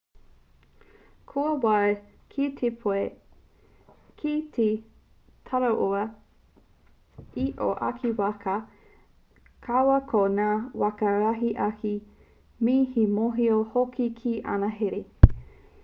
kua 1.31 1.49
wāia 1.65 1.89
kē 2.35 2.45
pea 2.61 2.71
koe 2.85 3.01
ki 4.21 4.31
te 4.55 4.65
taraiwa 5.49 6.01
i 7.43 7.45
tōu 7.61 7.77
ake 7.89 8.13
waka 8.23 8.57
kaua 9.69 9.99
ko 10.13 10.23
ngā 10.39 10.49
waka 10.85 11.13
rahi 11.27 11.53
ake 11.69 11.95
me 12.65 12.77
te 12.97 13.07
mōhio 13.21 13.61
hoki 13.77 14.09
ki 14.23 14.35
ana 14.57 14.73
here 14.83 15.03